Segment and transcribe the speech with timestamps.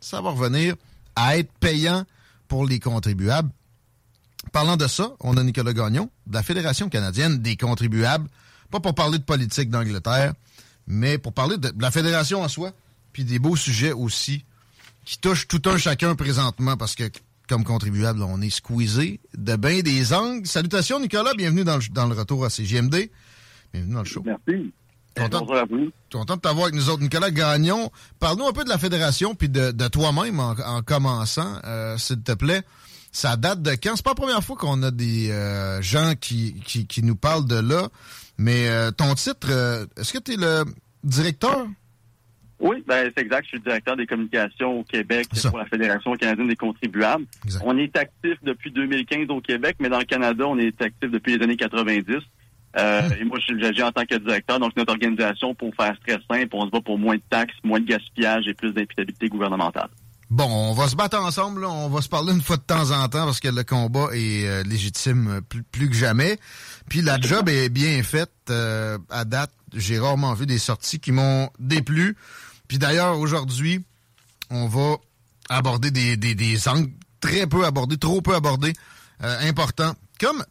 [0.00, 0.76] Ça va revenir
[1.14, 2.04] à être payant
[2.48, 3.50] pour les contribuables.
[4.52, 8.28] Parlant de ça, on a Nicolas Gagnon de la Fédération canadienne des contribuables,
[8.70, 10.32] pas pour parler de politique d'Angleterre,
[10.86, 12.72] mais pour parler de, la fédération en soi,
[13.12, 14.44] puis des beaux sujets aussi
[15.04, 17.04] qui touchent tout un chacun présentement parce que
[17.48, 20.46] comme contribuable, on est squeezé de bien des angles.
[20.46, 23.10] Salutations Nicolas, bienvenue dans le, dans le retour à CGMD.
[23.72, 24.22] Bienvenue dans le show.
[24.24, 24.72] Merci.
[25.16, 25.40] Content,
[26.36, 27.02] de t'avoir avec nous autres.
[27.02, 31.58] Nicolas Gagnon, parle-nous un peu de la fédération puis de, de toi-même en, en commençant,
[31.64, 32.62] euh, s'il te plaît.
[33.12, 33.96] Ça date de quand?
[33.96, 37.46] C'est pas la première fois qu'on a des euh, gens qui, qui, qui nous parlent
[37.46, 37.88] de là,
[38.38, 39.50] mais euh, ton titre,
[39.96, 40.64] est-ce que tu es le
[41.02, 41.66] directeur?
[42.60, 43.44] Oui, ben c'est exact.
[43.44, 47.24] Je suis le directeur des communications au Québec pour la Fédération canadienne des contribuables.
[47.44, 47.62] Exact.
[47.64, 51.36] On est actif depuis 2015 au Québec, mais dans le Canada, on est actif depuis
[51.38, 52.16] les années 90.
[52.76, 53.10] Euh.
[53.20, 54.60] Et moi, je suis j'agis en tant que directeur.
[54.60, 57.80] Donc, notre organisation, pour faire très simple, on se bat pour moins de taxes, moins
[57.80, 59.88] de gaspillage et plus d'imputabilité gouvernementale.
[60.30, 61.68] Bon, on va se battre ensemble, là.
[61.68, 64.46] on va se parler une fois de temps en temps parce que le combat est
[64.46, 66.38] euh, légitime euh, plus, plus que jamais.
[66.88, 69.50] Puis la job est bien faite euh, à date.
[69.74, 72.16] J'ai rarement vu des sorties qui m'ont déplu.
[72.68, 73.84] Puis d'ailleurs, aujourd'hui,
[74.50, 74.98] on va
[75.48, 78.72] aborder des, des, des angles très peu abordés, trop peu abordés,
[79.20, 80.44] importants, comme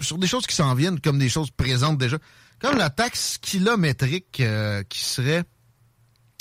[0.00, 2.18] sur des choses qui s'en viennent, comme des choses présentes déjà,
[2.60, 5.44] comme la taxe kilométrique euh, qui serait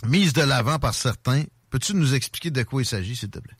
[0.06, 1.44] mise de l'avant par certains.
[1.69, 3.56] Peux-tu nous expliquer de quoi il s'agit, s'il te plaît?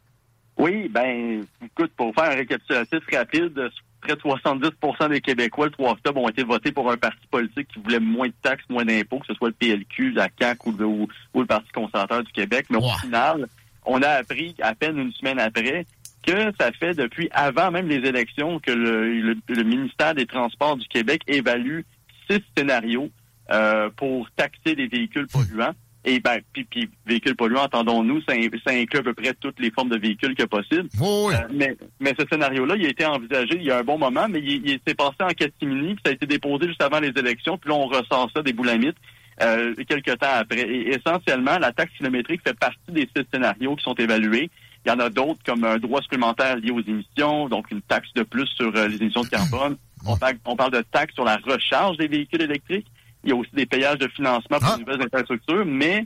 [0.58, 3.70] Oui, ben, écoute, pour faire un récapitulatif rapide,
[4.02, 7.68] près de 70% des Québécois, le 3 octobre, ont été votés pour un parti politique
[7.74, 10.72] qui voulait moins de taxes, moins d'impôts, que ce soit le PLQ, la CAQ ou
[10.78, 12.68] le, ou, ou le Parti conservateur du Québec.
[12.70, 13.48] Mais au final,
[13.86, 15.86] on a appris à peine une semaine après
[16.28, 20.76] que ça fait depuis avant même les élections que le, le- le ministère des Transports
[20.76, 21.82] du Québec évalue
[22.30, 23.10] six scénarios
[23.52, 25.74] euh, pour taxer les véhicules polluants.
[26.06, 28.34] Et ben, puis, puis véhicules polluants, entendons-nous, ça,
[28.66, 30.88] ça inclut à peu près toutes les formes de véhicules que possible.
[31.00, 31.34] Oui, oui.
[31.36, 34.28] Euh, mais, mais ce scénario-là, il a été envisagé il y a un bon moment,
[34.30, 37.12] mais il, il s'est passé en catimini, puis ça a été déposé juste avant les
[37.16, 38.96] élections, puis là, on ressort ça des boulamites
[39.42, 40.62] euh, quelques temps après.
[40.62, 44.50] Et essentiellement, la taxe kilométrique fait partie des six scénarios qui sont évalués.
[44.86, 48.14] Il y en a d'autres, comme un droit supplémentaire lié aux émissions, donc une taxe
[48.16, 49.78] de plus sur euh, les émissions de carbone.
[50.06, 52.88] On parle, on parle de taxe sur la recharge des véhicules électriques.
[53.24, 54.76] Il y a aussi des payages de financement pour Ah.
[54.78, 56.06] les nouvelles infrastructures, mais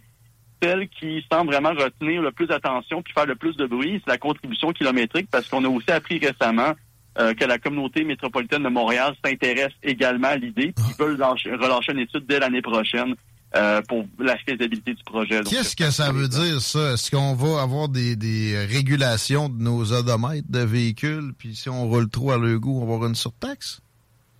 [0.63, 4.11] celle qui semble vraiment retenir le plus d'attention puis faire le plus de bruit, c'est
[4.11, 6.73] la contribution kilométrique, parce qu'on a aussi appris récemment
[7.19, 11.51] euh, que la communauté métropolitaine de Montréal s'intéresse également à l'idée, puis ils veulent lâcher-
[11.53, 13.15] relâcher une étude dès l'année prochaine
[13.55, 15.41] euh, pour la faisabilité du projet.
[15.49, 16.93] Qu'est-ce que ça veut dire, ça?
[16.93, 21.87] Est-ce qu'on va avoir des, des régulations de nos odomètres de véhicules, puis si on
[21.87, 23.81] roule trop à leur goût, on va avoir une surtaxe?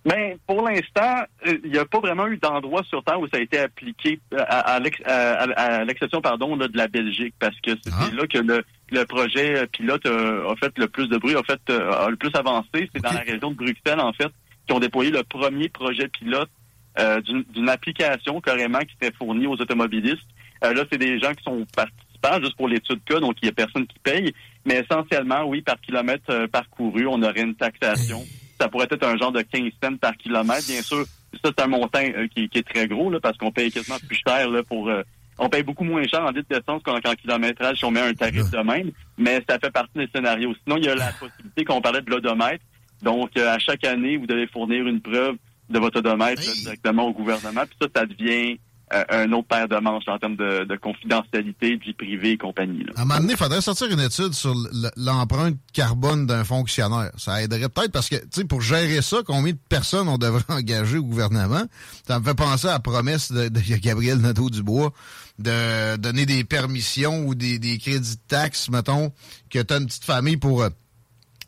[0.04, 3.36] Ben, pour l'instant, euh, il n'y a pas vraiment eu d'endroit sur Terre où ça
[3.36, 6.88] a été appliqué euh, à, à l'ex- à- à- à l'exception pardon là, de la
[6.88, 8.10] Belgique, parce que c'est Ah.
[8.12, 11.42] là que le, le projet euh, pilote euh, a fait le plus de bruit, a
[11.44, 12.90] fait euh, a le plus avancé.
[12.92, 14.26] C'est dans la région de Bruxelles, en fait,
[14.66, 16.50] qui ont déployé le premier projet pilote
[16.98, 20.26] euh, d'une application carrément qui serait fournie aux automobilistes.
[20.64, 23.50] Euh, là, c'est des gens qui sont participants juste pour l'étude cas, donc il n'y
[23.50, 24.32] a personne qui paye.
[24.64, 28.22] Mais essentiellement, oui, par kilomètre euh, parcouru, on aurait une taxation.
[28.60, 30.66] Ça pourrait être un genre de 15 cents par kilomètre.
[30.68, 31.04] Bien sûr,
[31.42, 33.98] ça, c'est un montant euh, qui, qui est très gros, là, parce qu'on paye quasiment
[34.06, 34.88] plus cher là, pour...
[34.88, 35.02] euh,
[35.38, 38.12] on paye beaucoup moins cher en litre d'essence qu'en qu'en kilométrage si on met un
[38.12, 40.54] tarif de même, mais ça fait partie des scénarios.
[40.62, 42.62] Sinon, il y a la possibilité qu'on parlait de l'odomètre.
[43.02, 45.36] Donc, euh, à chaque année, vous devez fournir une preuve
[45.72, 47.62] de votre odomètre là, directement au gouvernement.
[47.62, 48.58] Puis ça, ça devient
[48.92, 52.36] euh, un autre paire de manches en termes de, de confidentialité, de vie privée et
[52.36, 52.84] compagnie.
[52.84, 52.92] Là.
[52.96, 54.54] À un moment donné, il faudrait sortir une étude sur
[54.96, 57.10] l'empreinte carbone d'un fonctionnaire.
[57.16, 60.44] Ça aiderait peut-être parce que, tu sais, pour gérer ça, combien de personnes on devrait
[60.48, 61.62] engager au gouvernement?
[62.06, 64.92] Ça me fait penser à la promesse de, de Gabriel Nadeau-Dubois
[65.38, 69.10] de donner des permissions ou des, crédits de taxes, mettons,
[69.48, 70.68] que tu as une petite famille pour euh,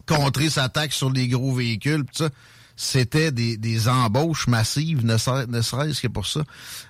[0.07, 2.31] contrer sa taxe sur les gros véhicules, ça
[2.77, 6.41] c'était des, embauches massives, ne serait-ce que pour ça.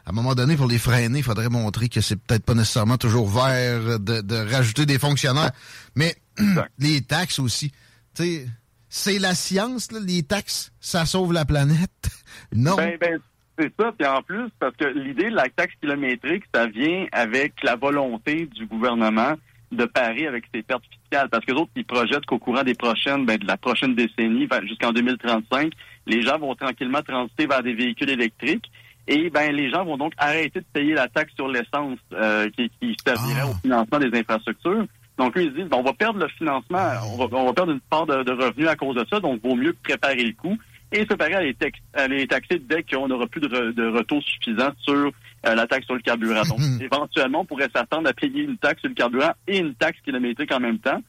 [0.06, 2.96] À un moment donné, pour les freiner, il faudrait montrer que c'est peut-être pas nécessairement
[2.96, 5.52] toujours vert de, rajouter des fonctionnaires.
[5.94, 6.14] Mais
[6.78, 7.72] les taxes aussi.
[8.14, 11.90] c'est la science, les taxes, ça sauve la planète.
[12.52, 12.76] non.
[12.76, 13.20] Ben, ben,
[13.58, 13.92] c'est ça.
[13.96, 18.46] Puis en plus, parce que l'idée de la taxe kilométrique, ça vient avec la volonté
[18.46, 19.34] du gouvernement
[19.72, 21.28] de parer avec ses pertes fiscales.
[21.28, 24.93] Parce que autres, ils projettent qu'au courant des prochaines, ben, de la prochaine décennie, jusqu'en
[24.93, 25.72] 2035,
[26.06, 28.70] les gens vont tranquillement transiter vers des véhicules électriques.
[29.06, 32.70] Et ben les gens vont donc arrêter de payer la taxe sur l'essence euh, qui,
[32.81, 33.50] qui servirait ah.
[33.50, 34.87] au financement des infrastructures.
[35.19, 37.72] Donc eux, ils disent, ben, on va perdre le financement, on va, on va perdre
[37.72, 40.58] une part de, de, revenus à cause de ça, donc vaut mieux préparer le coup.
[40.90, 41.55] Et ce pareil,
[41.94, 45.12] elle est, taxée dès qu'on n'aura plus de, de, retour suffisant sur
[45.46, 46.43] euh, la taxe sur le carburant.
[46.43, 49.99] Donc, éventuellement, on pourrait s'attendre à payer une taxe sur le carburant et une taxe
[50.05, 51.00] kilométrique en même temps.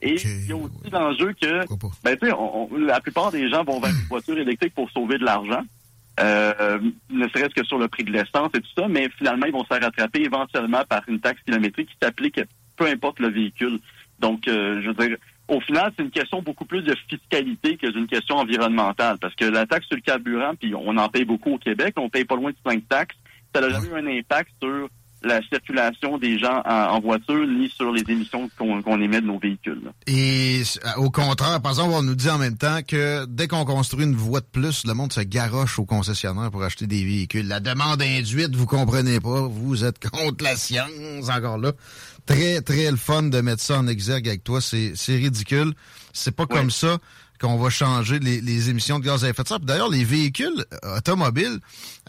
[0.00, 1.60] Et il y a aussi l'enjeu que,
[2.02, 2.34] ben, tu sais,
[2.86, 5.62] la plupart des gens vont vers une voiture électrique pour sauver de l'argent,
[6.20, 6.78] euh,
[7.10, 9.64] ne serait-ce que sur le prix de l'essence et tout ça, mais finalement, ils vont
[9.64, 12.40] se rattraper éventuellement par une taxe kilométrique qui s'applique
[12.76, 13.78] peu importe le véhicule.
[14.18, 15.16] Donc, euh, je veux dire,
[15.48, 19.44] au final, c'est une question beaucoup plus de fiscalité que d'une question environnementale, parce que
[19.44, 22.36] la taxe sur le carburant, puis on en paye beaucoup au Québec, on paye pas
[22.36, 23.16] loin de cinq taxes,
[23.54, 24.88] ça n'a jamais eu un impact sur
[25.24, 29.92] la circulation des gens en, voiture ni sur les émissions qu'on émet de nos véhicules.
[30.06, 30.62] Et
[30.96, 34.16] au contraire, par exemple, on nous dit en même temps que dès qu'on construit une
[34.16, 37.46] voie de plus, le monde se garoche au concessionnaire pour acheter des véhicules.
[37.46, 41.72] La demande induite, vous comprenez pas, vous êtes contre la science encore là.
[42.26, 44.60] Très, très le fun de mettre ça en exergue avec toi.
[44.60, 45.72] C'est ridicule.
[46.12, 46.98] C'est pas comme ça
[47.42, 49.60] qu'on va changer les, émissions de gaz à effet de serre.
[49.60, 51.58] D'ailleurs, les véhicules euh, automobiles,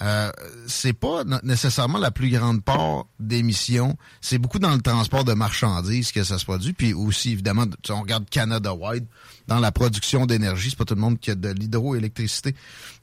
[0.01, 0.31] euh,
[0.67, 3.97] c'est pas nécessairement la plus grande part d'émissions.
[4.21, 6.73] C'est beaucoup dans le transport de marchandises que ça se produit.
[6.73, 9.05] Puis aussi, évidemment, on regarde Canada Wide
[9.47, 10.69] dans la production d'énergie.
[10.69, 12.55] C'est pas tout le monde qui a de l'hydroélectricité.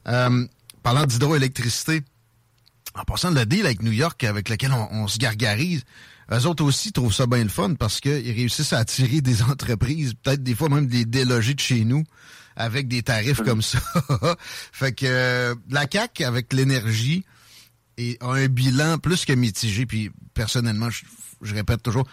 [0.07, 0.47] Euh,
[0.83, 2.01] parlant d'hydroélectricité,
[2.95, 5.83] en passant le deal avec New York avec lequel on se gargarise,
[6.31, 10.13] eux autres aussi trouvent ça bien le fun parce qu'ils réussissent à attirer des entreprises,
[10.21, 12.03] peut-être des fois même des délogés de chez nous
[12.55, 13.79] avec des tarifs comme ça.
[14.71, 17.25] fait que euh, la CAC avec l'énergie
[18.19, 19.85] a un bilan plus que mitigé.
[19.85, 22.07] Puis personnellement, je, répète toujours,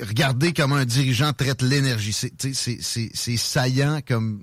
[0.00, 2.12] regardez comment un dirigeant traite l'énergie.
[2.12, 4.42] C'est saillant comme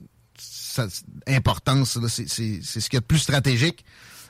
[1.28, 1.98] importance.
[2.08, 3.86] C'est ce qu'il y a de plus stratégique.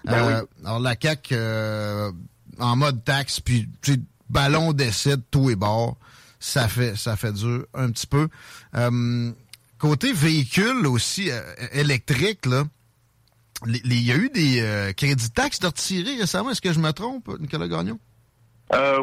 [0.05, 2.11] Ben euh, alors la CAC euh,
[2.59, 3.67] en mode taxe, puis
[4.29, 5.97] ballon d'essai de tout et bord.
[6.39, 8.27] Ça fait, ça fait dur un petit peu.
[8.75, 9.31] Euh,
[9.79, 11.41] côté véhicule aussi euh,
[11.71, 12.63] électrique, là,
[13.65, 16.51] il y a eu des euh, crédits taxes de retirer récemment.
[16.51, 17.99] Est-ce que je me trompe, Nicolas Gagnon?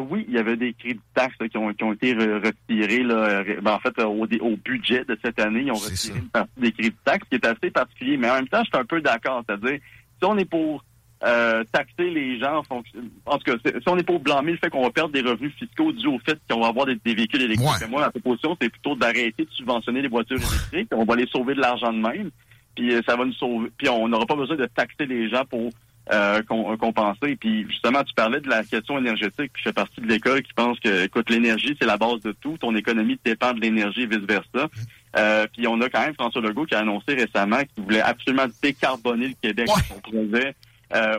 [0.09, 3.03] oui, il y avait des crédits taxes qui, ont, été retirés.
[3.03, 6.59] Là, ben, en fait, au, au, budget de cette année, ils ont retiré une partie
[6.59, 8.17] des crédits taxes, qui est assez particulier.
[8.17, 9.43] Mais en même temps, je suis un peu d'accord.
[9.47, 9.79] C'est-à-dire,
[10.19, 10.83] si on est pour
[11.25, 12.99] euh, taxer les gens en fonction.
[13.25, 15.53] En tout cas, si on n'est pas blâmer le fait qu'on va perdre des revenus
[15.53, 17.89] fiscaux dus au fait qu'on va avoir des, véhicules électriques.
[17.89, 20.89] Moi, la proposition, c'est plutôt d'arrêter de subventionner les voitures électriques.
[20.91, 22.29] On va les sauver de l'argent de même.
[22.75, 23.71] Puis euh, ça va nous sauver.
[23.77, 25.69] Puis on n'aura pas besoin de taxer les gens pour
[26.11, 27.37] euh, compenser.
[27.37, 29.51] Puis justement, tu parlais de la question énergétique.
[29.53, 32.33] Puis je fais partie de l'école qui pense que, écoute, l'énergie, c'est la base de
[32.33, 32.57] tout.
[32.57, 34.69] Ton économie dépend de l'énergie et vice-versa.
[35.15, 38.47] Euh, puis on a quand même François Legault qui a annoncé récemment qu'il voulait absolument
[38.61, 39.69] décarboner le Québec.
[39.69, 40.19] Ouais.
[40.35, 40.51] Euh,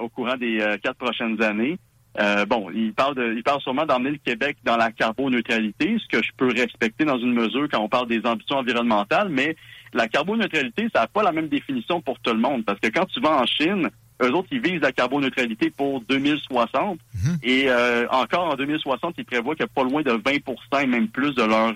[0.00, 1.78] au courant des euh, quatre prochaines années.
[2.21, 6.16] Euh, bon, il parle de, il parle sûrement d'emmener le Québec dans la carboneutralité, ce
[6.16, 9.57] que je peux respecter dans une mesure quand on parle des ambitions environnementales, mais
[9.93, 13.04] la carboneutralité, ça n'a pas la même définition pour tout le monde, parce que quand
[13.07, 13.88] tu vas en Chine,
[14.23, 17.38] eux autres, ils visent la carboneutralité pour 2060, mhm.
[17.43, 17.66] et
[18.11, 21.75] encore en 2060, ils prévoient que pas loin de 20 et même plus de leur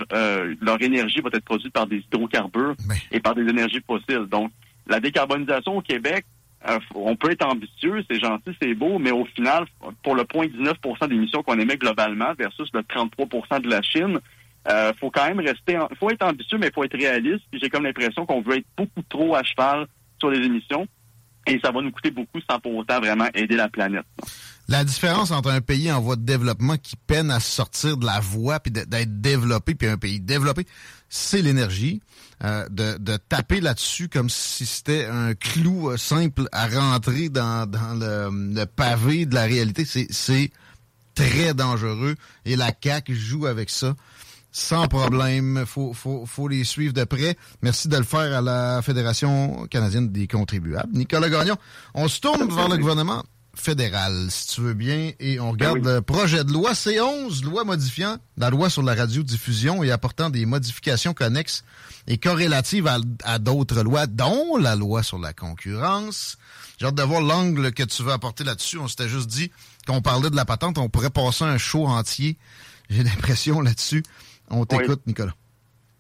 [0.61, 2.77] leur énergie va être produite par des hydrocarbures
[3.11, 4.27] et par des énergies fossiles.
[4.31, 4.53] Donc,
[4.89, 6.38] la décarbonisation au Québec, euh,
[6.95, 9.65] on peut être ambitieux, c'est gentil, c'est beau, mais au final,
[10.03, 10.77] pour le point 19
[11.09, 14.19] d'émissions qu'on émet globalement versus le 33% de la Chine,
[14.69, 17.45] euh, faut quand même rester, faut être ambitieux, mais faut être réaliste.
[17.53, 19.87] J'ai comme l'impression qu'on veut être beaucoup trop à cheval
[20.19, 20.87] sur les émissions
[21.47, 24.05] et ça va nous coûter beaucoup sans pour autant vraiment aider la planète.
[24.71, 28.21] La différence entre un pays en voie de développement qui peine à sortir de la
[28.21, 30.67] voie puis d'être développé puis un pays développé,
[31.09, 32.03] c'est l'énergie.
[32.45, 38.65] Euh, de, taper là-dessus comme si c'était un clou euh, simple à rentrer dans, le,
[38.67, 40.51] pavé de la réalité, c'est
[41.15, 42.15] très dangereux.
[42.45, 43.97] Et la CAQ joue avec ça
[44.53, 45.65] sans problème.
[45.67, 47.37] Faut, faut, faut les suivre de près.
[47.63, 50.93] Merci de le faire à la Fédération canadienne des contribuables.
[50.93, 51.57] Nicolas Gagnon,
[51.95, 53.25] on se tourne vers le gouvernement
[53.61, 57.65] fédérale, si tu veux bien, et on regarde ben le projet de loi C11, loi
[57.65, 61.65] modifiant la loi sur la radiodiffusion et apportant des modifications connexes
[62.07, 62.89] et corrélatives
[63.25, 66.39] à, d'autres lois, dont la loi sur la concurrence.
[66.79, 68.79] J'ai hâte de voir l'angle que tu veux apporter là-dessus.
[68.79, 69.51] On s'était juste dit
[69.87, 72.39] qu'on parlait de la patente, on pourrait passer un show entier.
[72.89, 74.03] J'ai l'impression là-dessus.
[74.51, 75.35] On t'écoute, Nicolas.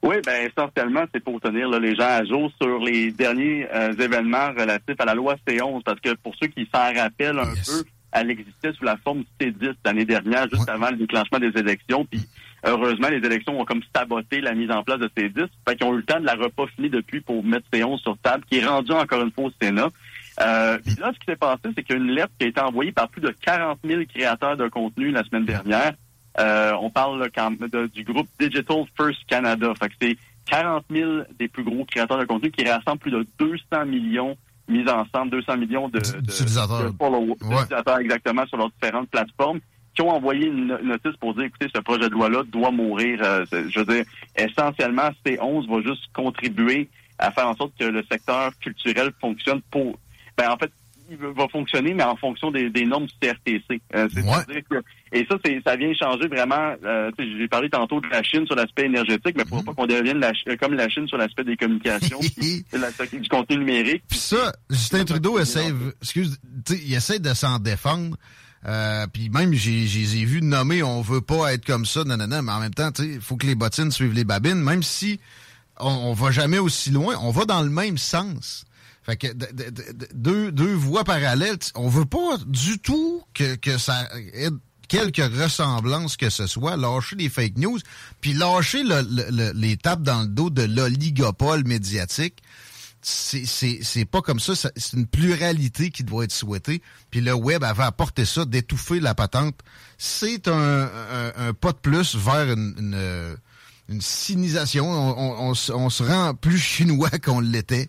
[0.02, 4.48] Oui, ben essentiellement, c'est pour tenir les gens à jour sur les derniers euh, événements
[4.56, 8.30] relatifs à la loi C11, parce que pour ceux qui s'en rappellent un peu, elle
[8.30, 12.04] existait sous la forme C10 l'année dernière, juste avant le déclenchement des élections.
[12.04, 12.22] Puis
[12.64, 15.48] heureusement, les élections ont comme saboté la mise en place de C10.
[15.68, 18.44] Fait qu'ils ont eu le temps de la repeaufiner depuis pour mettre C11 sur table,
[18.48, 19.88] qui est rendu encore une fois au Sénat.
[20.40, 22.48] Euh, puis là, ce qui s'est passé, c'est qu'il y a une lettre qui a
[22.48, 25.94] été envoyée par plus de 40 000 créateurs de contenu la semaine dernière
[26.38, 27.28] euh, on parle
[27.92, 29.72] du groupe Digital First Canada.
[29.80, 30.16] Fait que c'est
[30.46, 34.36] 40 000 des plus gros créateurs de contenu qui rassemblent plus de 200 millions
[34.68, 36.30] mis ensemble, 200 millions de, de,
[38.00, 39.60] exactement sur leurs différentes plateformes
[39.94, 43.18] qui ont envoyé une notice pour dire, écoutez, ce projet de loi-là doit mourir.
[43.22, 44.04] Euh, je veux dire,
[44.36, 49.98] essentiellement, C11 va juste contribuer à faire en sorte que le secteur culturel fonctionne pour...
[50.36, 50.70] Ben, en fait,
[51.16, 53.80] va fonctionner, mais en fonction des, normes du CRTC.
[53.94, 54.08] Euh,
[55.12, 56.74] et ça, c'est, ça vient changer vraiment.
[56.84, 59.64] Euh, j'ai parlé tantôt de la Chine sur l'aspect énergétique, mais pour mm-hmm.
[59.64, 64.02] pas qu'on devienne euh, comme la Chine sur l'aspect des communications, du contenu numérique.
[64.08, 65.72] Puis ça, Justin Trudeau essaie,
[66.02, 66.38] excuse,
[66.70, 68.16] il essaie de s'en défendre.
[69.12, 72.60] puis même, j'ai, j'ai vu nommer, on veut pas être comme ça, nanana, mais en
[72.60, 75.20] même temps, il faut que les bottines suivent les babines, même si
[75.80, 78.64] on, on va jamais aussi loin, on va dans le même sens.
[79.08, 79.28] Fait que
[80.12, 84.50] deux, deux voies parallèles, on veut pas du tout que, que ça ait
[84.86, 87.78] quelque ressemblance que ce soit, lâcher les fake news,
[88.20, 92.42] puis lâcher le, les tapes dans le dos de l'oligopole médiatique.
[93.00, 96.82] C'est pas comme ça, c'est une pluralité qui doit être souhaitée.
[97.10, 99.54] Puis le web avait apporté ça, d'étouffer la patente.
[99.96, 100.90] C'est un,
[101.34, 103.36] un, pas de plus vers une, une,
[103.88, 104.90] une cynisation.
[104.90, 107.88] On, on, on se rend plus chinois qu'on l'était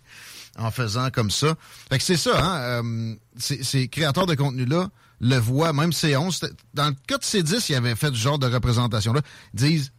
[0.60, 1.54] en faisant comme ça.
[1.90, 2.82] Fait que c'est ça, hein?
[2.84, 4.90] Euh, ces créateurs de contenu-là
[5.20, 6.50] le voient, même C11.
[6.74, 9.20] Dans le cas de C10, ils avaient fait ce genre de représentation-là.
[9.54, 9.92] disent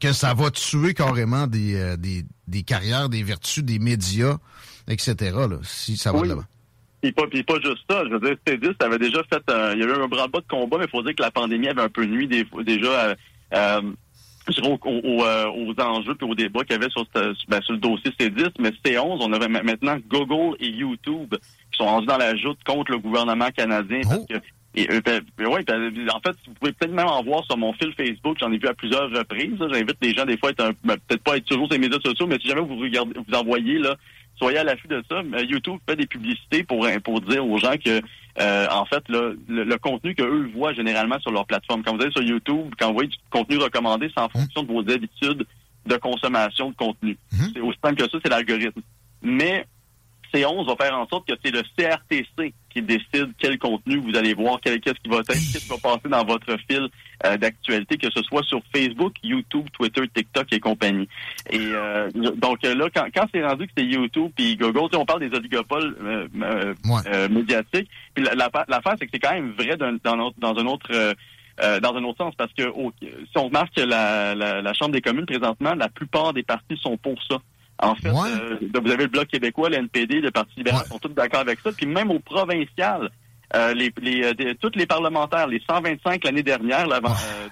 [0.00, 4.38] que ça va tuer carrément des, euh, des, des, carrières, des vertus, des médias,
[4.86, 5.14] etc.,
[5.48, 6.44] là, si ça va de l'avant.
[7.02, 8.04] Et pas, pas juste ça.
[8.04, 9.42] Je veux dire, C10 avait déjà fait...
[9.74, 11.68] il y avait eu un bras-bas de combat, mais il faut dire que la pandémie
[11.68, 13.16] avait un peu nuit des, déjà...
[13.52, 13.82] Euh,
[14.58, 18.50] euh, aux, enjeux et aux débats qu'il y avait sur, ben, sur le dossier C10,
[18.58, 21.34] mais C11, on avait maintenant Google et YouTube
[21.72, 24.00] qui sont rendus dans la joute contre le gouvernement canadien.
[24.02, 24.26] Parce oh.
[24.28, 24.38] que,
[24.74, 25.64] et, euh, ben, ben, ouais,
[26.12, 28.36] en fait, vous pouvez peut-être même en voir sur mon fil Facebook.
[28.38, 29.56] J'en ai vu à plusieurs reprises.
[29.58, 32.26] J'invite les gens des fois à être peut-être pas être toujours sur les médias sociaux,
[32.26, 33.96] mais si jamais vous regardez, vous envoyez là,
[34.40, 35.22] soyez à l'affût de ça.
[35.42, 38.00] YouTube fait des publicités pour pour dire aux gens que
[38.38, 41.82] euh, en fait, le, le, contenu qu'eux voient généralement sur leur plateforme.
[41.82, 44.40] Quand vous allez sur YouTube, quand vous voyez du contenu recommandé, c'est en mmh.
[44.40, 45.46] fonction de vos habitudes
[45.86, 47.18] de consommation de contenu.
[47.32, 47.36] Mmh.
[47.52, 48.80] C'est aussi simple que ça, c'est l'algorithme.
[49.22, 49.66] Mais
[50.32, 54.34] C11 va faire en sorte que c'est le CRTC qui décide quel contenu vous allez
[54.34, 56.88] voir, qu'est-ce qui va être, qu'est-ce qui va passer dans votre fil
[57.26, 61.08] euh, d'actualité, que ce soit sur Facebook, YouTube, Twitter, TikTok et compagnie.
[61.50, 65.28] Et euh, donc là, quand, quand c'est rendu que c'est YouTube puis Google, on parle
[65.28, 65.96] des oligopoles
[66.42, 67.90] euh, médiatiques.
[68.14, 71.14] Puis l'affaire, la, c'est que c'est quand même vrai dans, dans, un autre
[71.82, 72.62] dans un autre sens, parce que
[73.02, 76.78] si on remarque que la, la, la Chambre des communes, présentement, la plupart des partis
[76.80, 77.36] sont pour ça.
[77.82, 81.08] En fait, euh, vous avez le Bloc québécois, le NPD, le Parti libéral sont tous
[81.08, 81.70] d'accord avec ça.
[81.72, 83.10] Puis même au provincial,
[83.54, 87.00] euh, les, les euh, tous les parlementaires, les 125 l'année dernière, là,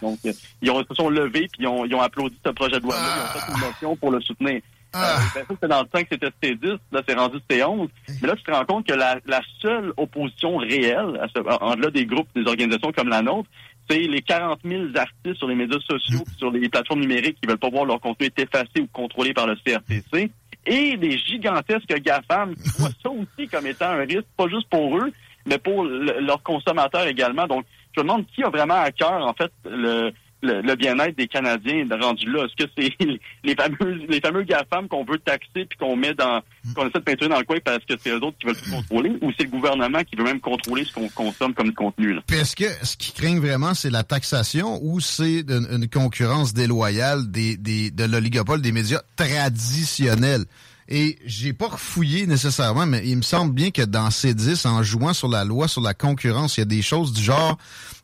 [0.00, 0.18] donc
[0.62, 3.00] ils, ont, se sont levés puis ils ont, ils ont applaudi ce projet de loi-là,
[3.00, 4.60] ils ont fait une motion pour le soutenir.
[4.92, 5.18] Ah.
[5.34, 7.88] Ben, c'était dans le temps que c'était C10, là, c'est rendu C11.
[8.22, 11.20] Mais là, tu te rends compte que la, la seule opposition réelle,
[11.60, 13.48] en delà des groupes, des organisations comme la nôtre,
[13.88, 17.58] c'est les 40 000 artistes sur les médias sociaux, sur les plateformes numériques qui veulent
[17.58, 20.30] pas voir leur contenu être effacé ou contrôlé par le CRTC,
[20.66, 24.98] et des gigantesques GAFAM qui voient ça aussi comme étant un risque, pas juste pour
[24.98, 25.10] eux,
[25.46, 27.46] mais pour leurs consommateurs également.
[27.46, 27.64] Donc,
[27.96, 31.86] je me demande qui a vraiment à cœur, en fait, le, le, bien-être des Canadiens
[32.00, 32.44] rendu là?
[32.44, 32.92] Est-ce que c'est
[33.44, 36.40] les fameux les fameux GAFAM qu'on veut taxer puis qu'on met dans
[36.74, 38.70] qu'on essaie de peinturer dans le coin parce que c'est eux autres qui veulent tout
[38.70, 42.14] contrôler ou c'est le gouvernement qui veut même contrôler ce qu'on consomme comme contenu?
[42.14, 42.22] Là?
[42.32, 47.56] est-ce que ce qui craint vraiment, c'est la taxation ou c'est une, concurrence déloyale des,
[47.56, 50.44] des de l'oligopole des médias traditionnels?
[50.90, 55.12] Et j'ai pas refouillé nécessairement, mais il me semble bien que dans C10, en jouant
[55.12, 57.58] sur la loi sur la concurrence, il y a des choses du genre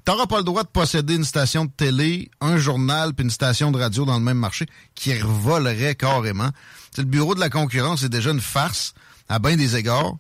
[0.04, 3.72] T'auras pas le droit de posséder une station de télé, un journal puis une station
[3.72, 6.50] de radio dans le même marché qui revolerait carrément.
[6.98, 8.92] le bureau de la concurrence est déjà une farce
[9.30, 10.16] à bien des égards.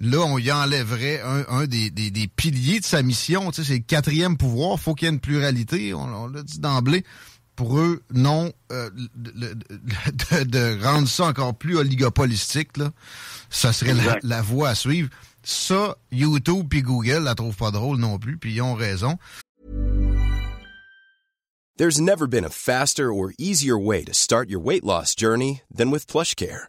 [0.00, 3.52] là, on y enlèverait un, des, piliers de sa mission.
[3.52, 4.80] C'est le quatrième pouvoir.
[4.80, 5.94] faut qu'il y ait une pluralité.
[5.94, 7.04] On, l'a dit d'emblée.
[7.58, 12.92] Pour eux, non, euh, de, rendre ça encore plus oligopolistique, là,
[13.50, 15.10] ça serait la, voie à suivre.
[15.42, 19.18] Ça, YouTube et Google la trouvent pas drôle non plus, puis ils ont raison.
[21.76, 25.90] There's never been a faster or easier way to start your weight loss journey than
[25.90, 26.68] with PlushCare.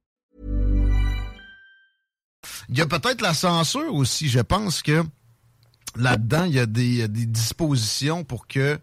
[2.69, 4.27] Il y a peut-être la censure aussi.
[4.27, 5.03] Je pense que
[5.95, 8.77] là-dedans, il y a des, dispositions pour que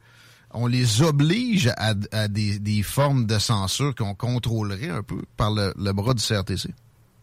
[0.52, 1.94] on les oblige à,
[2.28, 6.70] des, formes de censure qu'on contrôlerait un peu par le, bras du CRTC.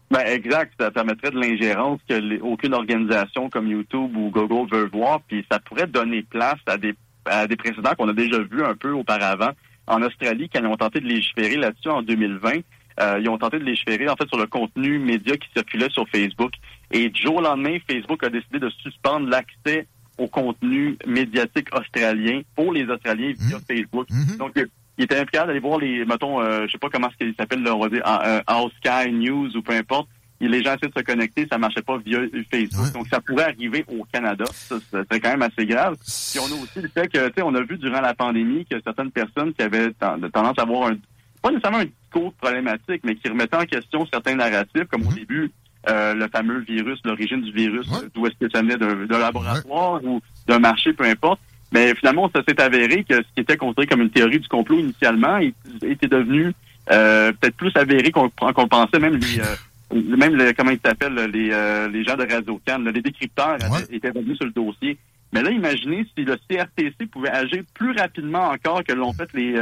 [0.08, 5.20] Ben exact, ça permettrait de l'ingérence que aucune organisation comme YouTube ou Google veut voir,
[5.26, 8.76] puis ça pourrait donner place à des, à des précédents qu'on a déjà vus un
[8.76, 9.50] peu auparavant.
[9.88, 12.60] En Australie, quand ils ont tenté de légiférer là-dessus en 2020,
[13.00, 16.08] euh, ils ont tenté de légiférer en fait sur le contenu média qui circulait sur
[16.08, 16.52] Facebook.
[16.90, 19.86] Et du jour au lendemain, Facebook a décidé de suspendre l'accès
[20.18, 23.60] au contenu médiatique australien pour les Australiens via mmh.
[23.68, 24.06] Facebook.
[24.10, 24.36] Mmh.
[24.38, 24.52] Donc,
[24.98, 27.66] il était impliqué d'aller voir les, mettons, euh, je sais pas comment ce qu'ils s'appellent,
[27.68, 30.08] on va Sky News ou peu importe.
[30.40, 32.92] Et les gens essaient de se connecter, ça marchait pas via Facebook.
[32.92, 34.44] Donc, ça pourrait arriver au Canada.
[34.52, 35.96] Ça, c'est quand même assez grave.
[35.96, 38.66] Puis, on a aussi le fait que, tu sais, on a vu durant la pandémie
[38.66, 40.96] que certaines personnes qui avaient tendance à avoir un,
[41.40, 45.50] pas nécessairement un discours problématique, mais qui remettaient en question certains narratifs, comme au début,
[45.88, 50.20] euh, le fameux virus, l'origine du virus, d'où est-ce que ça venait d'un laboratoire ou
[50.48, 51.40] d'un marché, peu importe.
[51.72, 54.78] Mais finalement, ça s'est avéré que ce qui était considéré comme une théorie du complot
[54.78, 55.38] initialement
[55.82, 56.52] était devenu
[56.90, 59.40] euh, peut-être plus avéré qu'on pensait, même les...
[59.40, 59.44] Euh,
[59.92, 61.50] même comment ils s'appellent les,
[61.92, 63.56] les gens de Radio Cannes, les décrypteurs
[63.88, 64.98] étaient revenus sur le dossier.
[65.32, 69.54] Mais là, imaginez si le CRTC pouvait agir plus rapidement encore que l'ont fait les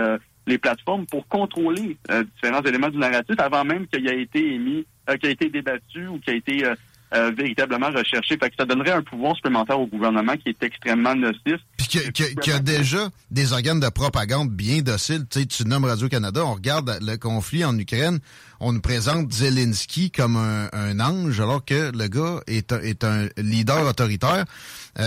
[0.46, 1.96] les plateformes pour contrôler
[2.34, 6.06] différents éléments du narratif avant même qu'il ait été émis euh, qui a été débattu
[6.06, 6.74] ou qui a été euh,
[7.14, 8.38] euh, véritablement recherché.
[8.38, 11.60] Fait que ça donnerait un pouvoir supplémentaire au gouvernement qui est extrêmement nocif.
[11.76, 15.26] Puis qui, a déjà des organes de propagande bien dociles.
[15.28, 18.20] Tu sais, tu nommes Radio-Canada, on regarde le conflit en Ukraine,
[18.60, 23.86] on nous présente Zelensky comme un, ange, alors que le gars est, est un leader
[23.86, 24.46] autoritaire.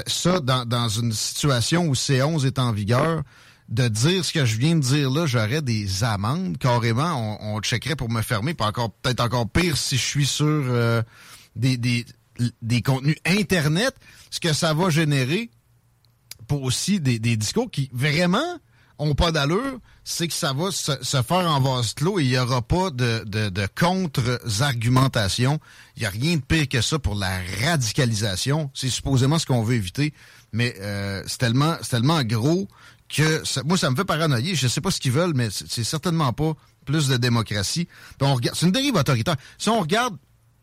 [0.06, 3.24] ça, dans, dans une situation où C11 est en vigueur,
[3.70, 7.40] de dire ce que je viens de dire là, j'aurais des amendes carrément.
[7.42, 10.46] On, on checkerait pour me fermer, pas encore peut-être encore pire si je suis sur
[10.46, 11.02] euh,
[11.56, 12.06] des, des,
[12.62, 13.96] des contenus Internet,
[14.30, 15.50] ce que ça va générer
[16.48, 18.60] pour aussi des, des discours qui vraiment
[19.00, 22.38] ont pas d'allure, c'est que ça va se, faire en vase clos et il n'y
[22.38, 25.60] aura pas de, de, de contre-argumentation.
[25.96, 28.72] Il n'y a rien de pire que ça pour la radicalisation.
[28.74, 30.14] C'est supposément ce qu'on veut éviter,
[30.52, 32.68] mais euh, c'est tellement, tellement gros
[33.10, 34.56] que moi, ça me fait paranoïer.
[34.56, 36.54] Je sais pas ce qu'ils veulent, mais c'est certainement pas
[36.86, 37.88] plus de démocratie.
[38.20, 39.36] C'est une dérive autoritaire.
[39.58, 40.18] Si on regarde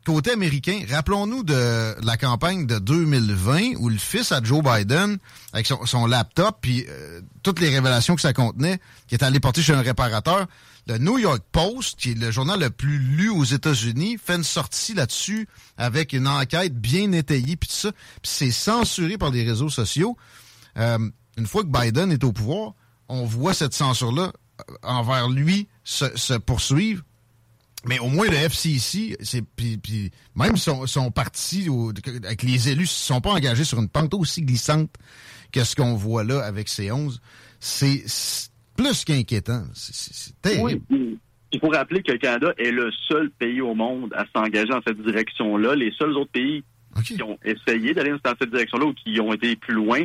[0.04, 5.18] côté américain, rappelons-nous de la campagne de 2020 où le fils à Joe Biden,
[5.52, 8.78] avec son, laptop, puis euh, toutes les révélations que ça contenait,
[9.08, 10.46] qui est allé porter chez un réparateur,
[10.86, 14.44] le New York Post, qui est le journal le plus lu aux États-Unis, fait une
[14.44, 17.92] sortie là-dessus avec une enquête bien étayée, puis tout ça.
[17.92, 20.16] Puis c'est censuré par les réseaux sociaux.
[20.76, 20.98] Euh,
[21.36, 22.74] une fois que Biden est au pouvoir,
[23.08, 27.02] on voit cette censure-là euh, envers lui se, poursuivre.
[27.86, 31.68] Mais au moins, le FCC, c'est puis, même son, son parti
[32.24, 34.90] avec les élus ne sont pas engagés sur une pente aussi glissante
[35.52, 37.20] que ce qu'on voit là avec ces 11.
[37.60, 38.04] C'est
[38.76, 39.64] plus qu'inquiétant.
[39.74, 40.80] C'est terrible.
[40.90, 41.18] Oui.
[41.52, 44.82] Il faut rappeler que le Canada est le seul pays au monde à s'engager dans
[44.84, 45.76] cette direction-là.
[45.76, 46.64] Les seuls autres pays
[47.04, 50.00] qui ont essayé d'aller dans cette direction-là ou qui ont été plus loin,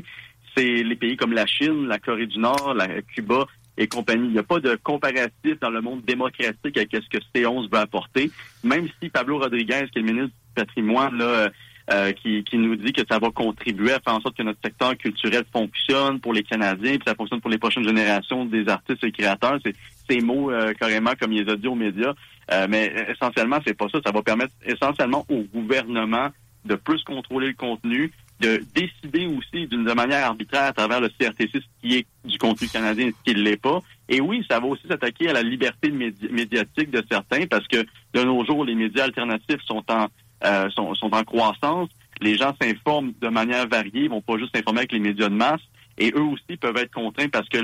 [0.59, 3.45] c'est les pays comme la Chine, la Corée du Nord, la Cuba
[3.77, 4.27] et compagnie.
[4.27, 7.79] Il n'y a pas de comparatif dans le monde démocratique avec ce que C11 veut
[7.79, 8.29] apporter.
[8.63, 13.03] Même si Pablo Rodriguez, qui est le ministre du patrimoine, euh, qui, nous dit que
[13.09, 16.97] ça va contribuer à faire en sorte que notre secteur culturel fonctionne pour les Canadiens,
[16.97, 19.59] puis ça fonctionne pour les prochaines générations des artistes et créateurs.
[19.65, 19.75] C'est
[20.09, 22.13] ces mots euh, carrément comme les a dit aux médias.
[22.51, 23.99] Euh, mais essentiellement, c'est pas ça.
[24.05, 26.29] Ça va permettre essentiellement au gouvernement
[26.65, 31.49] de plus contrôler le contenu, de décider aussi d'une manière arbitraire à travers le CRTC
[31.53, 33.79] ce qui est du contenu canadien et ce qui ne l'est pas.
[34.07, 38.23] Et oui, ça va aussi s'attaquer à la liberté médiatique de certains parce que de
[38.23, 40.07] nos jours, les médias alternatifs sont en
[40.45, 41.89] euh, sont, en croissance.
[42.21, 45.35] Les gens s'informent de manière variée, ils vont pas juste s'informer avec les médias de
[45.35, 45.61] masse.
[45.97, 47.57] Et eux aussi peuvent être contraints parce que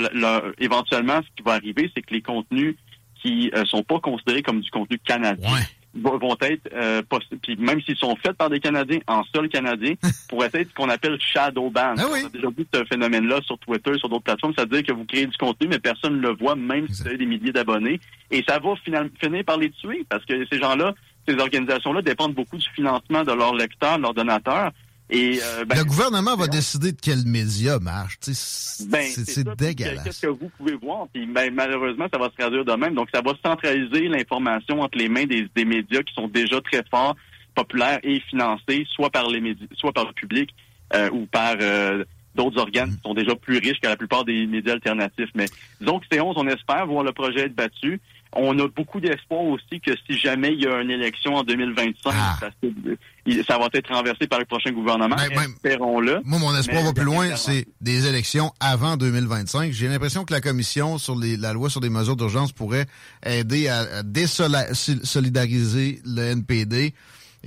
[0.61, 2.75] éventuellement, ce qui va arriver, c'est que les contenus
[3.21, 5.57] qui euh, sont pas considérés comme du contenu canadien
[5.95, 7.01] vont être euh,
[7.41, 9.93] puis même s'ils sont faits par des Canadiens en sol canadien,
[10.29, 11.95] pourraient être ce qu'on appelle shadow ban.
[11.97, 12.19] Ah oui.
[12.23, 15.25] On a déjà vu ce phénomène-là sur Twitter, sur d'autres plateformes, c'est-à-dire que vous créez
[15.25, 17.99] du contenu, mais personne ne le voit, même si vous avez des milliers d'abonnés.
[18.31, 20.93] Et ça va finalement finir par les tuer parce que ces gens-là
[21.27, 24.71] ces organisations-là dépendent beaucoup du financement de leurs lecteurs, de leurs donateurs.
[25.09, 28.17] Et, euh, ben, le gouvernement va décider de quel média marche.
[28.87, 30.03] Ben, c'est dégueulasse.
[30.03, 31.07] Qu'est-ce que vous pouvez voir?
[31.13, 32.95] Puis, ben, malheureusement, ça va se traduire de même.
[32.95, 37.15] Donc, ça va centraliser l'information entre les mains des, médias qui sont déjà très forts,
[37.53, 40.49] populaires et financés, soit par les médias, soit par le public
[40.93, 44.47] euh, ou par euh, d'autres organes qui sont déjà plus riches que la plupart des
[44.47, 45.29] médias alternatifs.
[45.35, 45.45] Mais
[45.79, 48.01] disons que c'est 11, on espère voir le projet être battu
[48.33, 52.13] on a beaucoup d'espoir aussi que si jamais il y a une élection en 2025,
[52.13, 52.37] ah.
[52.39, 52.49] ça,
[53.57, 55.15] va être renversé par le prochain gouvernement.
[55.15, 56.21] Ben, Espérons-le.
[56.25, 59.71] Moi, mon espoir va plus loin, c'est des élections avant 2025.
[59.71, 62.87] J'ai l'impression que la commission sur la loi sur des mesures d'urgence pourrait
[63.25, 66.93] aider à, désolidariser le NPD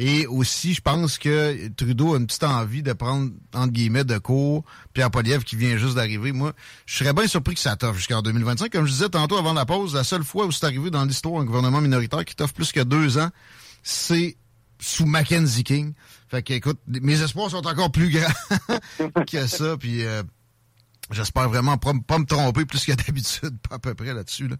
[0.01, 4.17] et aussi, je pense que Trudeau a une petite envie de prendre, entre guillemets, de
[4.19, 6.31] cours Pierre Poliev qui vient juste d'arriver.
[6.31, 6.53] Moi,
[6.87, 8.71] je serais bien surpris que ça t'offre jusqu'en 2025.
[8.71, 11.41] Comme je disais tantôt avant la pause, la seule fois où c'est arrivé dans l'histoire
[11.41, 13.31] un gouvernement minoritaire qui t'offre plus que deux ans,
[13.83, 14.37] c'est
[14.79, 15.95] sous Mackenzie King.
[16.29, 18.79] Fait que, écoute, mes espoirs sont encore plus grands
[19.27, 19.77] que ça.
[19.79, 20.23] Puis euh,
[21.11, 24.47] j'espère vraiment pas, pas me tromper plus que d'habitude, pas à peu près là-dessus.
[24.47, 24.57] Là.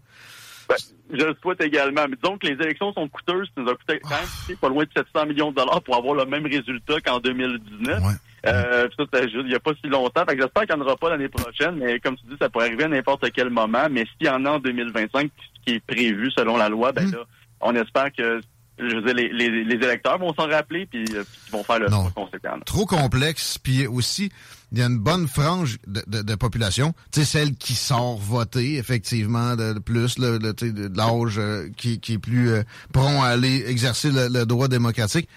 [0.69, 0.75] Ben,
[1.11, 2.05] je le souhaite également.
[2.07, 3.47] Mais disons que les élections sont coûteuses.
[3.55, 6.13] Ça nous a coûté quand même pas loin de 700 millions de dollars pour avoir
[6.13, 8.03] le même résultat qu'en 2019.
[8.45, 10.23] Euh, ça, il n'y a pas si longtemps.
[10.29, 11.75] Fait j'espère qu'il n'y en aura pas l'année prochaine.
[11.75, 13.87] Mais comme tu dis, ça pourrait arriver à n'importe quel moment.
[13.89, 17.07] Mais s'il y en a en 2025, ce qui est prévu selon la loi, ben
[17.07, 17.11] mm.
[17.13, 17.23] là,
[17.61, 18.39] on espère que
[18.77, 22.57] je veux dire, les, les, électeurs vont s'en rappeler puis, euh, vont faire le conséquent.
[22.65, 23.57] Trop complexe.
[23.57, 24.31] Puis aussi,
[24.71, 28.77] il y a une bonne frange de, de, de population, tu celle qui sort voter,
[28.77, 33.29] effectivement, de, plus, le, le de l'âge euh, qui, qui est plus euh, prompt à
[33.29, 35.27] aller exercer le, droit démocratique.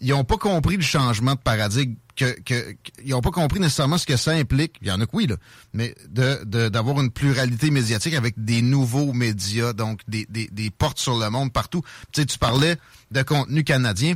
[0.00, 3.98] Ils n'ont pas compris le changement de paradigme, que, que, ils n'ont pas compris nécessairement
[3.98, 4.76] ce que ça implique.
[4.82, 5.36] Il y en a que oui, là,
[5.72, 10.98] mais de d'avoir une pluralité médiatique avec des nouveaux médias, donc des, des, des portes
[10.98, 11.82] sur le monde partout.
[12.12, 12.76] Tu sais, tu parlais
[13.10, 14.14] de contenu canadien.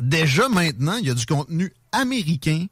[0.00, 2.66] Déjà maintenant, il y a du contenu américain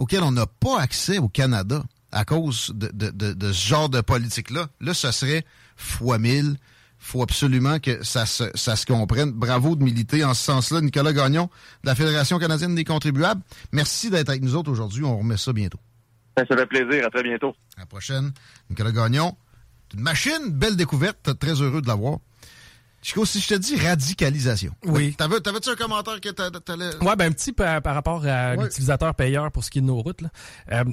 [0.00, 4.00] auquel on n'a pas accès au Canada à cause de, de, de, ce genre de
[4.00, 4.66] politique-là.
[4.80, 5.44] Là, ce serait
[5.76, 6.56] fois mille.
[6.98, 9.30] faut absolument que ça se, ça se comprenne.
[9.30, 10.80] Bravo de militer en ce sens-là.
[10.80, 11.50] Nicolas Gagnon,
[11.84, 13.42] de la Fédération canadienne des contribuables.
[13.72, 15.04] Merci d'être avec nous autres aujourd'hui.
[15.04, 15.78] On remet ça bientôt.
[16.36, 17.06] Ça fait plaisir.
[17.06, 17.54] À très bientôt.
[17.76, 18.32] À la prochaine.
[18.70, 19.36] Nicolas Gagnon,
[19.94, 21.38] une machine, belle découverte.
[21.38, 22.18] Très heureux de l'avoir.
[23.02, 24.72] Chico, si je te dis radicalisation.
[24.84, 25.14] Oui.
[25.16, 26.96] T'avais-tu un commentaire que t'allais.
[27.02, 29.86] Ouais, ben un petit par, par rapport à l'utilisateur payeur pour ce qui est de
[29.86, 30.20] nos routes.
[30.20, 30.28] Là.
[30.72, 30.84] Euh,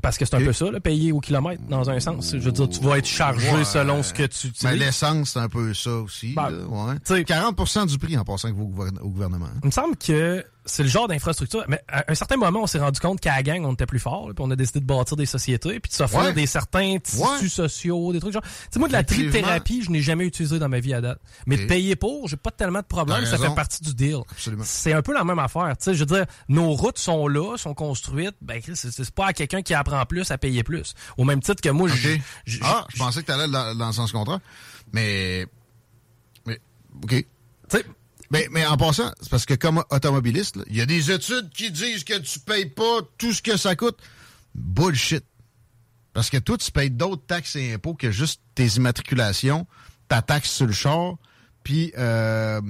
[0.00, 2.32] parce que c'est un peu ça, là, payer au kilomètre, dans un sens.
[2.32, 4.64] Je veux dire, tu vas être chargé selon ce que tu utilises.
[4.64, 6.34] Mais l'essence, c'est un peu ça aussi.
[6.34, 7.24] Ben, ouais.
[7.24, 9.48] 40 du prix en passant au gouvernement.
[9.62, 11.64] Il me semble que c'est le genre d'infrastructure.
[11.68, 13.98] Mais à un certain moment, on s'est rendu compte qu'à la gang, on était plus
[13.98, 14.26] fort.
[14.26, 18.12] Puis on a décidé de bâtir des sociétés, puis de s'offrir des certains tissus sociaux,
[18.12, 18.42] des trucs genre.
[18.42, 21.18] Tu sais, moi, de la trithérapie, je n'ai jamais utilisé dans ma vie à date.
[21.46, 23.24] Mais de payer pour, j'ai pas tellement de problème.
[23.26, 24.18] Ça fait partie du deal.
[24.62, 25.74] C'est un peu la même affaire.
[25.78, 28.36] Tu sais, je veux dire, nos routes sont là, sont construites.
[28.40, 30.94] Ben, c'est pas à quelqu'un qui apprend plus à payer plus.
[31.16, 32.10] Au même titre que moi, je.
[32.62, 34.40] Ah, je pensais que tu allais dans, dans le sens contraire.
[34.92, 35.46] Mais.
[36.46, 36.60] Mais.
[37.02, 37.26] OK.
[38.30, 41.70] Mais, mais en passant, c'est parce que comme automobiliste, il y a des études qui
[41.70, 43.98] disent que tu payes pas tout ce que ça coûte.
[44.54, 45.24] Bullshit.
[46.14, 49.66] Parce que toi, tu payes d'autres taxes et impôts que juste tes immatriculations,
[50.08, 51.16] ta taxe sur le char,
[51.62, 52.60] puis euh,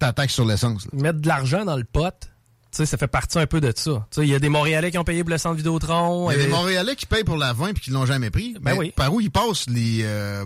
[0.00, 0.92] ta taxe sur l'essence.
[0.92, 2.28] Mettre de l'argent dans le pot,
[2.76, 4.06] tu sais, ça fait partie un peu de ça.
[4.18, 6.30] Il y a des Montréalais qui ont payé pour le centre Vidéotron.
[6.30, 8.54] Il y a des Montréalais qui payent pour la vin puis qui l'ont jamais pris.
[8.60, 8.92] Ben oui.
[8.94, 10.44] Par où ils passent les, euh,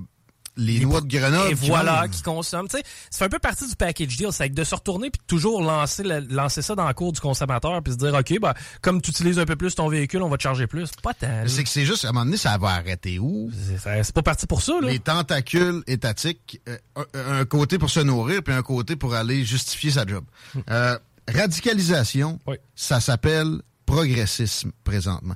[0.57, 1.51] les, noix de Grenoble.
[1.51, 2.69] Et voilà, qui consomment.
[2.69, 4.29] Tu sais, ça fait un peu partie du package deal.
[4.31, 7.95] C'est de se retourner puis toujours lancer, lancer ça dans le cours du consommateur puis
[7.95, 10.43] se dire, OK, ben, comme tu utilises un peu plus ton véhicule, on va te
[10.43, 10.91] charger plus.
[11.03, 11.43] Pas tant.
[11.47, 13.51] C'est que c'est juste, à un moment donné, ça va arrêter où?
[13.77, 14.89] C'est pas parti pour ça, là.
[14.89, 16.77] Les tentacules étatiques, euh,
[17.15, 20.25] un côté pour se nourrir puis un côté pour aller justifier sa job.
[20.71, 20.97] Euh,
[21.31, 22.39] radicalisation,
[22.75, 25.35] ça s'appelle progressisme présentement.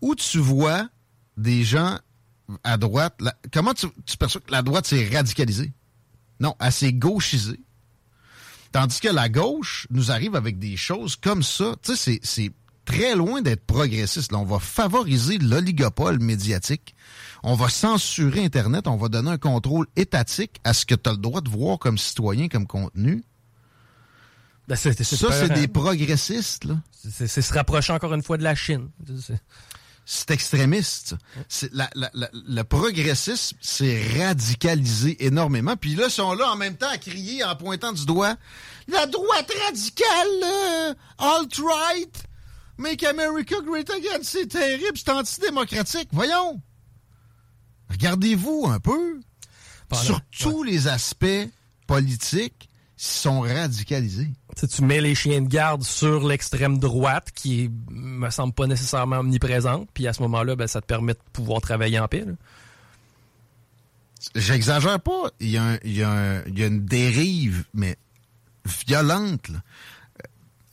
[0.00, 0.88] Où tu vois
[1.36, 1.98] des gens
[2.64, 3.20] à droite,
[3.52, 5.72] comment tu, tu perçois que la droite s'est radicalisée?
[6.40, 7.60] Non, elle s'est gauchisée.
[8.72, 11.74] Tandis que la gauche nous arrive avec des choses comme ça.
[11.82, 12.52] Tu sais, c'est
[12.84, 14.32] très loin d'être progressiste.
[14.32, 16.94] Là, on va favoriser l'oligopole médiatique.
[17.42, 18.86] On va censurer Internet.
[18.86, 21.78] On va donner un contrôle étatique à ce que tu as le droit de voir
[21.78, 23.24] comme citoyen, comme contenu.
[24.70, 26.64] Ben, ça, c'est des progressistes.
[26.64, 26.76] là.
[27.08, 28.88] C'est se rapprocher encore une fois de la Chine.
[30.04, 31.16] C'est extrémiste.
[31.72, 35.76] le progressisme s'est radicalisé énormément.
[35.76, 38.36] Puis là, ils sont là en même temps à crier en pointant du doigt
[38.86, 42.24] la droite radicale, alt-right,
[42.78, 46.08] Make America Great Again, c'est terrible, c'est antidémocratique.
[46.12, 46.62] Voyons.
[47.90, 49.20] Regardez-vous un peu.
[49.92, 51.48] sur tous les aspects
[51.86, 52.68] politiques,
[53.00, 54.28] sont radicalisés.
[54.60, 59.18] Tu, tu mets les chiens de garde sur l'extrême droite, qui me semble pas nécessairement
[59.20, 62.24] omniprésente, puis à ce moment-là, ben, ça te permet de pouvoir travailler en paix.
[64.34, 65.30] J'exagère pas.
[65.40, 65.56] Il y,
[66.02, 67.96] a une dérive, mais
[68.86, 69.50] violente,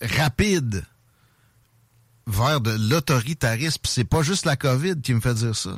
[0.02, 0.84] rapide,
[2.26, 3.82] vers de l'autoritarisme.
[3.86, 5.78] C'est pas juste la COVID qui me fait dire ça.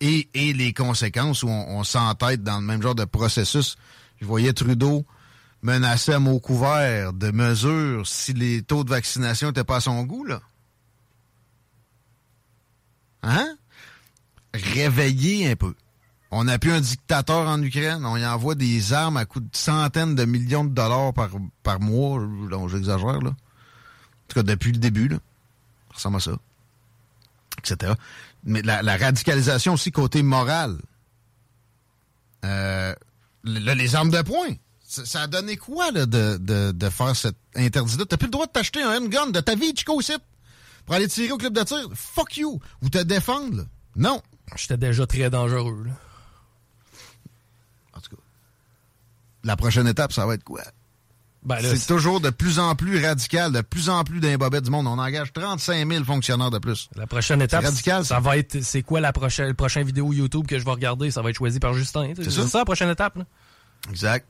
[0.00, 3.76] Et, et les conséquences où on, on s'entête dans le même genre de processus.
[4.20, 5.04] Je voyais Trudeau
[5.66, 10.04] menacer à mot couvert de mesures si les taux de vaccination n'étaient pas à son
[10.04, 10.40] goût, là.
[13.24, 13.56] Hein?
[14.54, 15.74] Réveiller un peu.
[16.30, 18.04] On n'a plus un dictateur en Ukraine.
[18.04, 21.30] On y envoie des armes à coût de centaines de millions de dollars par,
[21.64, 22.20] par mois.
[22.68, 23.30] J'exagère, là.
[23.30, 25.18] En tout cas, depuis le début, là.
[25.90, 26.32] Ça ressemble à ça.
[27.58, 27.92] Etc.
[28.44, 30.78] Mais la, radicalisation aussi côté moral.
[32.44, 32.94] Euh,
[33.42, 34.54] les armes de poing.
[34.86, 38.04] Ça, a donné quoi là, de, de, de faire cet interdit-là?
[38.08, 40.12] T'as plus le droit de t'acheter un handgun de ta vie, Chico, aussi,
[40.84, 41.88] pour aller tirer au club de tir.
[41.94, 42.60] Fuck you!
[42.82, 43.62] Ou te défendre, là.
[43.96, 44.22] Non.
[44.54, 45.92] J'étais déjà très dangereux, là.
[47.94, 48.22] En tout cas,
[49.42, 50.62] la prochaine étape, ça va être quoi?
[51.42, 54.88] Ben c'est toujours de plus en plus radical, de plus en plus d'imbobettes du monde.
[54.88, 56.88] On engage 35 000 fonctionnaires de plus.
[56.96, 60.46] La prochaine étape, radical, ça, va être, c'est quoi la prochaine, le prochain vidéo YouTube
[60.48, 61.12] que je vais regarder?
[61.12, 62.12] Ça va être choisi par Justin.
[62.16, 62.48] C'est ça?
[62.48, 63.24] ça la prochaine étape, là?
[63.90, 64.26] Exact.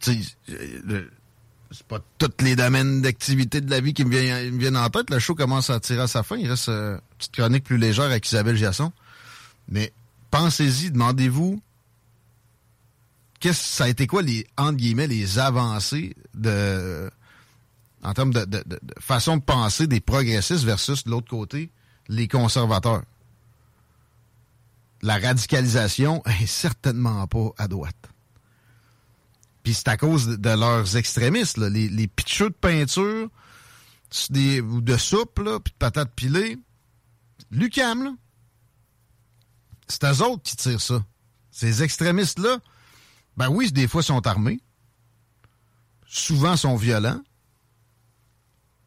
[0.00, 5.10] C'est pas tous les domaines d'activité de la vie qui me viennent, en tête.
[5.10, 6.36] Le show commence à tirer à sa fin.
[6.36, 8.92] Il reste euh, une petite chronique plus légère avec Isabelle Giasson.
[9.68, 9.92] Mais
[10.30, 11.62] pensez-y, demandez-vous
[13.52, 17.10] ça a été quoi les entre guillemets les avancées de
[18.02, 18.64] en termes de,
[18.98, 21.70] façon de penser des progressistes versus de l'autre côté
[22.08, 23.02] les conservateurs?
[25.02, 28.10] La radicalisation est certainement pas à droite.
[29.62, 33.28] Puis c'est à cause de, leurs extrémistes, les, les de peinture
[34.30, 36.58] ou de soupe, là, puis de patates pilées.
[37.50, 38.14] Lucam, là.
[39.88, 41.04] C'est eux autres qui tirent ça.
[41.50, 42.58] Ces extrémistes-là,
[43.36, 44.60] ben oui, des fois sont armés.
[46.06, 47.20] Souvent sont violents.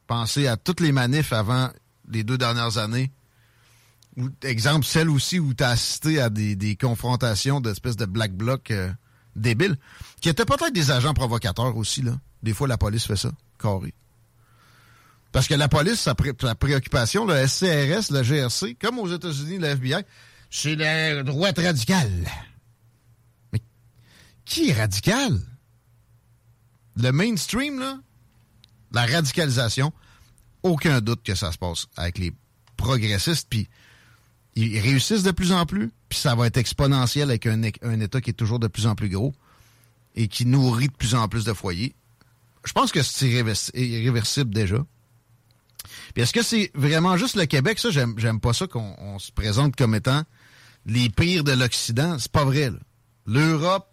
[0.08, 1.72] Pensez à toutes les manifs avant
[2.08, 3.12] les deux dernières années.
[4.42, 8.92] exemple, celle aussi où tu as assisté à des, confrontations d'espèces de black bloc euh,
[9.36, 9.78] débiles,
[10.22, 12.02] qui étaient peut-être des agents provocateurs aussi.
[12.02, 12.14] là.
[12.42, 13.94] Des fois, la police fait ça, carré.
[15.32, 20.04] Parce que la police, sa, préoccupation, le SCRS, le GRC, comme aux États-Unis, le FBI,
[20.52, 22.28] c'est la droite radicale
[24.46, 25.40] qui est radical?
[26.98, 27.98] Le mainstream, là,
[28.92, 29.92] la radicalisation,
[30.62, 32.34] aucun doute que ça se passe avec les
[32.78, 33.68] progressistes, puis
[34.56, 38.30] ils réussissent de plus en plus, puis ça va être exponentiel avec un, État qui
[38.30, 39.34] est toujours de plus en plus gros
[40.16, 41.96] et qui nourrit de plus en plus de foyers.
[42.64, 43.30] Je pense que c'est
[43.74, 44.86] irréversible déjà.
[46.14, 47.80] Puis est-ce que c'est vraiment juste le Québec?
[47.80, 50.24] Ça, j'aime pas ça qu'on se présente comme étant
[50.86, 52.18] les pires de l'Occident.
[52.20, 52.72] C'est pas vrai.
[53.26, 53.90] L'Europe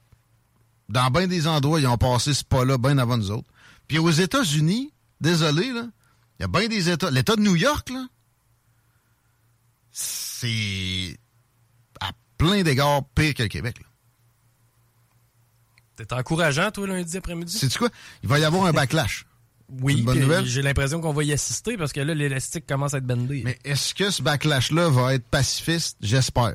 [0.90, 3.48] dans bien des endroits, ils ont passé ce pas-là bien avant nous autres.
[3.86, 5.84] Puis aux États-Unis, désolé, là,
[6.38, 7.10] il y a bien des États.
[7.10, 8.06] L'État de New York, là,
[10.40, 11.18] c'est
[12.00, 13.76] à plein d'égards pire que le Québec.
[15.96, 17.58] T'es encourageant, toi, lundi après-midi?
[17.58, 17.90] C'est quoi?
[18.22, 19.26] Il va y avoir un backlash.
[19.82, 20.04] Oui,
[20.46, 23.42] j'ai l'impression qu'on va y assister parce que là, l'élastique commence à être bandé.
[23.44, 25.96] Mais est-ce que ce backlash-là va être pacifiste?
[26.00, 26.54] J'espère.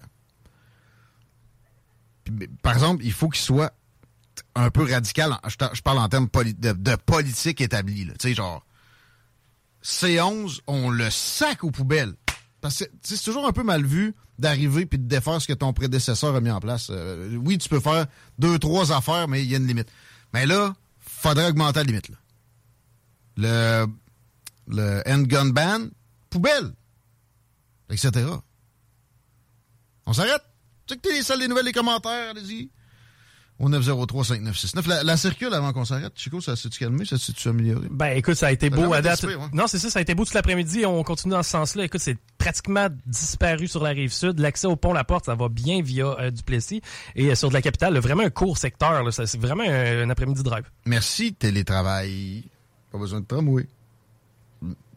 [2.62, 3.74] Par exemple, il faut qu'il soit
[4.54, 5.34] un peu radical.
[5.48, 8.06] Je, parle en termes de, politique établie.
[8.06, 8.66] Tu sais, genre,
[9.82, 12.16] C11, on le sac aux poubelles.
[12.70, 16.42] C'est toujours un peu mal vu d'arriver puis de défaire ce que ton prédécesseur a
[16.42, 16.88] mis en place.
[16.90, 19.90] Euh, oui, tu peux faire deux, trois affaires, mais il y a une limite.
[20.34, 22.12] Mais là, faudrait augmenter la limite.
[23.38, 23.86] Le,
[24.68, 25.88] le handgun ban,
[26.30, 26.74] poubelle,
[27.90, 28.12] etc.
[30.06, 30.44] On s'arrête.
[30.86, 32.70] Tu sais que t'es les salles des nouvelles, les commentaires, allez-y.
[33.58, 34.88] Au 903-5969.
[34.88, 36.12] La, la circule avant qu'on s'arrête.
[36.16, 37.06] Chico, ça s'est-tu calmé?
[37.06, 37.88] Ça s'est-tu amélioré?
[37.90, 39.26] Ben, écoute, ça a été beau à date.
[39.54, 40.86] Non, c'est ça, ça a été beau toute l'après-midi.
[40.86, 41.86] On continue dans ce sens-là.
[41.86, 44.40] Écoute, c'est pratiquement disparu sur la rive sud.
[44.40, 46.82] L'accès au pont La Porte, ça va bien via euh, Duplessis.
[47.16, 49.02] Et euh, sur de la capitale, vraiment un court secteur.
[49.14, 50.66] C'est vraiment un, après-midi drive.
[50.86, 52.44] Merci, télétravail.
[52.92, 53.68] Pas besoin de tramway.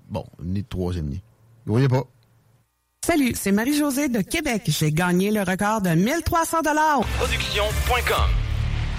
[0.09, 1.23] Bon, ni de troisième nid.
[1.65, 2.03] Vous voyez pas.
[3.07, 4.63] Salut, c'est Marie-Josée de Québec.
[4.67, 6.59] J'ai gagné le record de 1300
[7.19, 8.48] Production.com